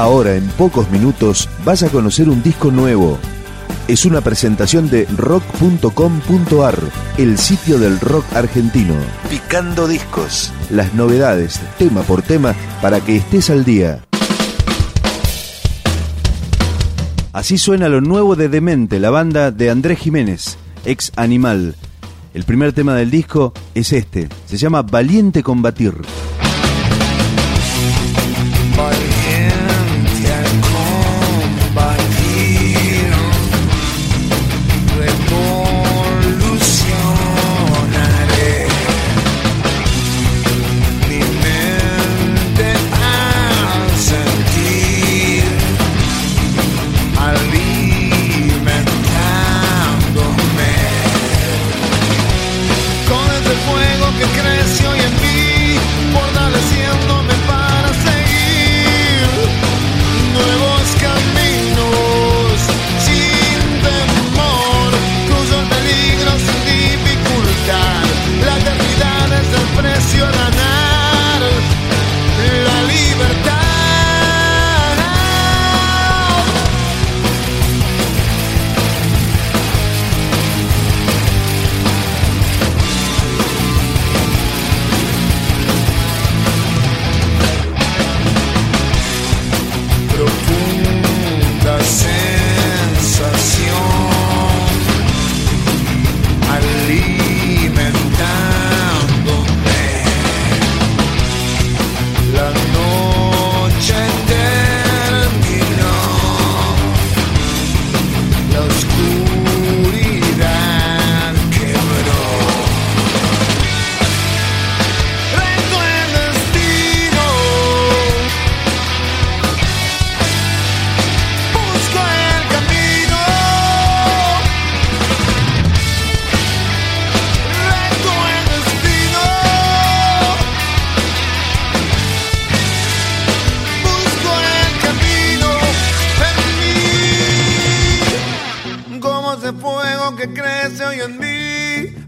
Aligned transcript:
Ahora, 0.00 0.34
en 0.34 0.48
pocos 0.52 0.90
minutos, 0.90 1.46
vas 1.62 1.82
a 1.82 1.90
conocer 1.90 2.30
un 2.30 2.42
disco 2.42 2.70
nuevo. 2.70 3.18
Es 3.86 4.06
una 4.06 4.22
presentación 4.22 4.88
de 4.88 5.04
rock.com.ar, 5.14 6.78
el 7.18 7.36
sitio 7.36 7.78
del 7.78 8.00
rock 8.00 8.24
argentino. 8.32 8.94
Picando 9.28 9.86
discos. 9.86 10.54
Las 10.70 10.94
novedades, 10.94 11.60
tema 11.76 12.00
por 12.00 12.22
tema, 12.22 12.54
para 12.80 13.02
que 13.02 13.16
estés 13.16 13.50
al 13.50 13.66
día. 13.66 14.02
Así 17.34 17.58
suena 17.58 17.90
lo 17.90 18.00
nuevo 18.00 18.36
de 18.36 18.48
Demente, 18.48 19.00
la 19.00 19.10
banda 19.10 19.50
de 19.50 19.68
Andrés 19.68 19.98
Jiménez, 19.98 20.56
ex 20.86 21.12
Animal. 21.16 21.74
El 22.32 22.44
primer 22.44 22.72
tema 22.72 22.94
del 22.94 23.10
disco 23.10 23.52
es 23.74 23.92
este, 23.92 24.30
se 24.46 24.56
llama 24.56 24.80
Valiente 24.80 25.42
Combatir. 25.42 25.92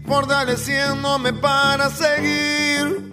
Fortaleciéndome 0.05 1.33
para 1.33 1.89
seguir 1.89 3.11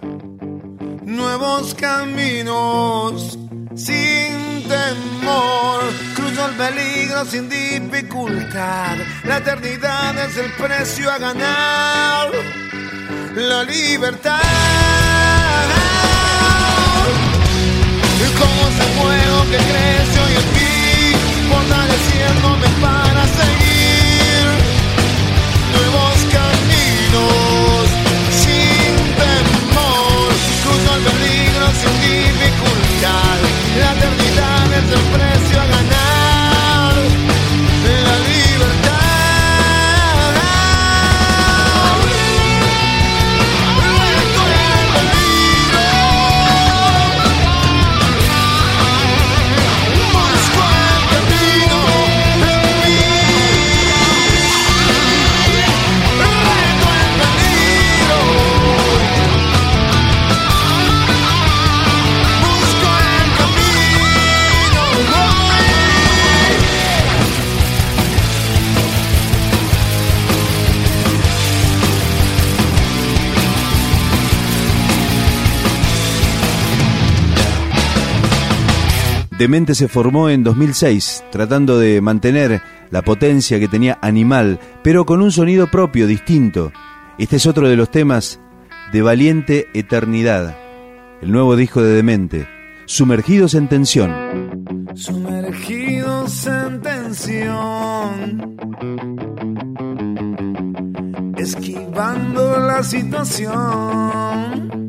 nuevos 1.03 1.73
caminos 1.73 3.37
sin 3.75 4.63
temor. 4.67 5.81
Cruzo 6.15 6.45
el 6.45 6.55
peligro 6.55 7.25
sin 7.25 7.49
dificultad. 7.49 8.97
La 9.23 9.37
eternidad 9.37 10.17
es 10.25 10.37
el 10.37 10.51
precio 10.53 11.11
a 11.11 11.17
ganar. 11.17 12.31
La 13.35 13.63
libertad. 13.63 14.39
Demente 79.41 79.73
se 79.73 79.87
formó 79.87 80.29
en 80.29 80.43
2006, 80.43 81.23
tratando 81.31 81.79
de 81.79 81.99
mantener 81.99 82.61
la 82.91 83.01
potencia 83.01 83.59
que 83.59 83.67
tenía 83.67 83.97
Animal, 83.99 84.59
pero 84.83 85.03
con 85.03 85.19
un 85.19 85.31
sonido 85.31 85.65
propio, 85.65 86.05
distinto. 86.05 86.71
Este 87.17 87.37
es 87.37 87.47
otro 87.47 87.67
de 87.67 87.75
los 87.75 87.89
temas 87.89 88.39
de 88.93 89.01
Valiente 89.01 89.67
Eternidad, 89.73 90.55
el 91.23 91.31
nuevo 91.31 91.55
disco 91.55 91.81
de 91.81 91.95
Demente, 91.95 92.47
Sumergidos 92.85 93.55
en 93.55 93.67
Tensión. 93.67 94.13
Sumergidos 94.93 96.45
en 96.45 96.81
tensión, 96.81 98.57
esquivando 101.35 102.59
la 102.59 102.83
situación. 102.83 104.80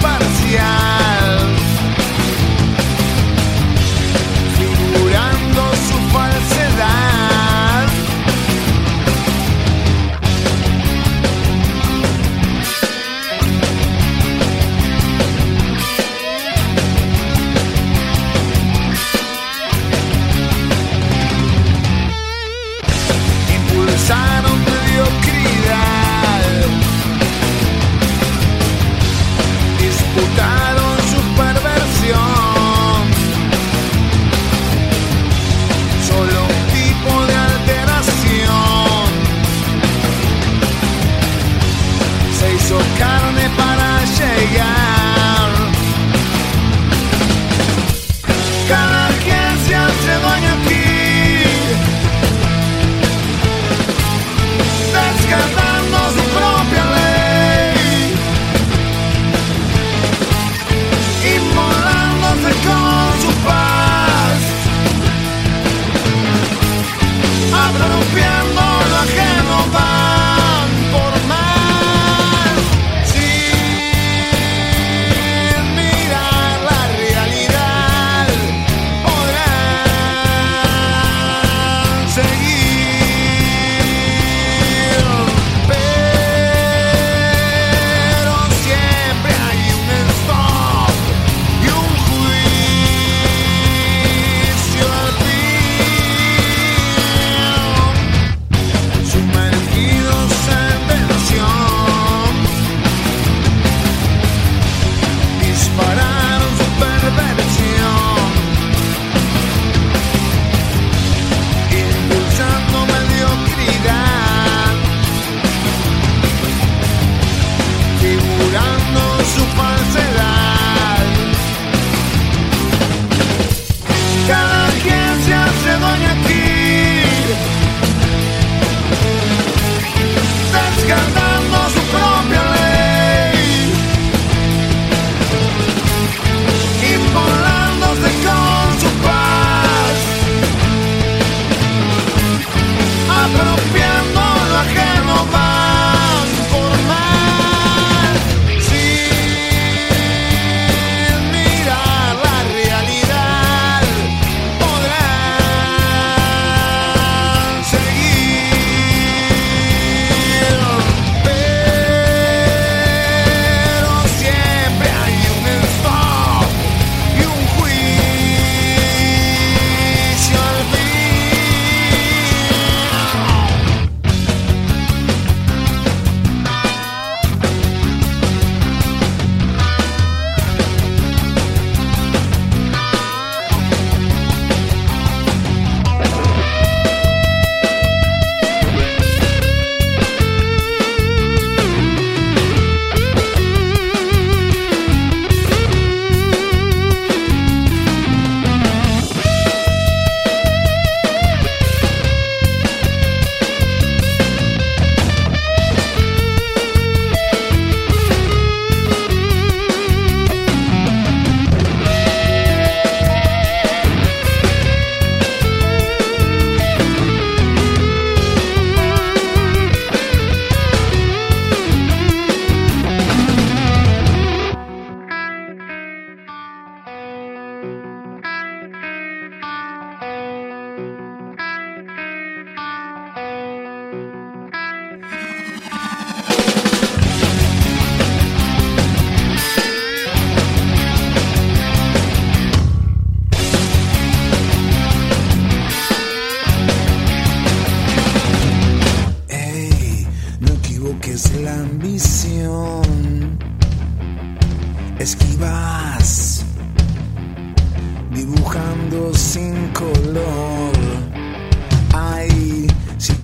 Parcial, 0.00 1.19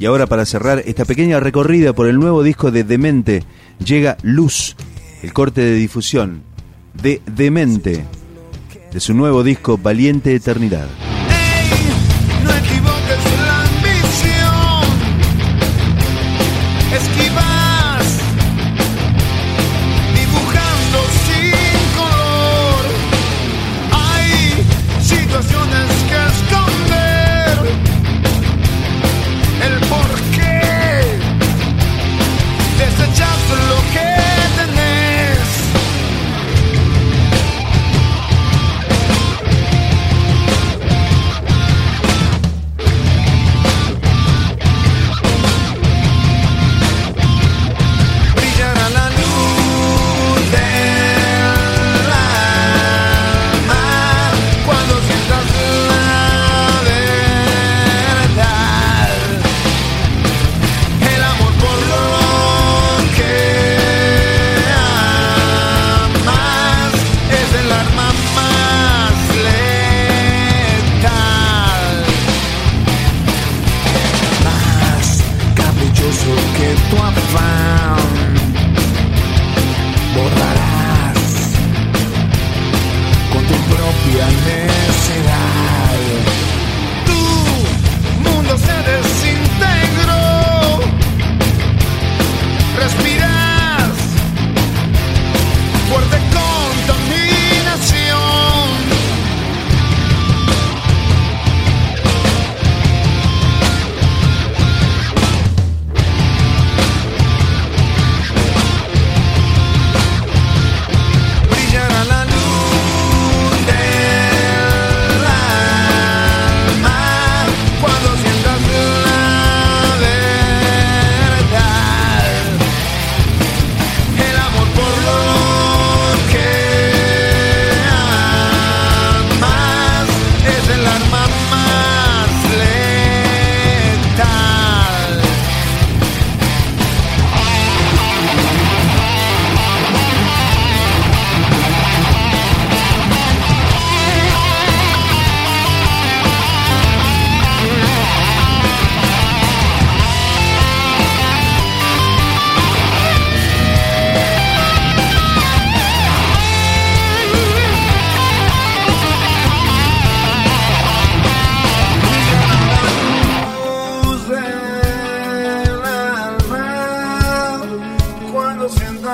Y 0.07 0.09
ahora 0.09 0.29
para 0.29 0.47
cerrar 0.47 0.85
esta 0.87 1.05
pequeña 1.05 1.41
recorrida 1.41 1.93
por 1.93 2.07
el 2.07 2.21
nuevo 2.21 2.45
disco 2.45 2.71
de 2.71 2.85
Demente, 2.85 3.43
llega 3.85 4.17
Luz, 4.23 4.77
el 5.21 5.33
corte 5.33 5.63
de 5.63 5.75
difusión 5.75 6.43
de 7.03 7.21
Demente, 7.27 8.05
de 8.93 9.01
su 9.01 9.15
nuevo 9.15 9.43
disco 9.43 9.77
Valiente 9.77 10.33
Eternidad. 10.33 10.87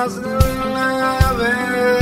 Sientas 0.09 0.19
la 0.19 2.02